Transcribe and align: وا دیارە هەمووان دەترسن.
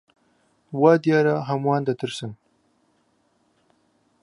وا 0.81 0.93
دیارە 1.03 1.35
هەمووان 1.49 1.81
دەترسن. 1.89 2.31